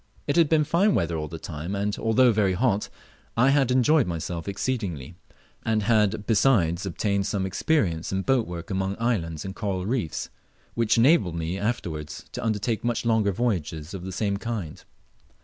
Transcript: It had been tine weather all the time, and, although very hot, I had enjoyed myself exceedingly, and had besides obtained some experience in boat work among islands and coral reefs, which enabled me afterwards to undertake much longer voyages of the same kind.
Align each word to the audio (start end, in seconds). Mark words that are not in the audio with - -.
It 0.25 0.35
had 0.35 0.49
been 0.49 0.65
tine 0.65 0.95
weather 0.95 1.15
all 1.15 1.27
the 1.27 1.37
time, 1.37 1.75
and, 1.75 1.95
although 1.99 2.31
very 2.31 2.53
hot, 2.53 2.89
I 3.37 3.51
had 3.51 3.69
enjoyed 3.69 4.07
myself 4.07 4.47
exceedingly, 4.47 5.13
and 5.63 5.83
had 5.83 6.25
besides 6.25 6.87
obtained 6.87 7.27
some 7.27 7.45
experience 7.45 8.11
in 8.11 8.23
boat 8.23 8.47
work 8.47 8.71
among 8.71 8.97
islands 8.99 9.45
and 9.45 9.55
coral 9.55 9.85
reefs, 9.85 10.31
which 10.73 10.97
enabled 10.97 11.35
me 11.35 11.55
afterwards 11.59 12.25
to 12.31 12.43
undertake 12.43 12.83
much 12.83 13.05
longer 13.05 13.31
voyages 13.31 13.93
of 13.93 14.03
the 14.03 14.11
same 14.11 14.37
kind. 14.37 14.83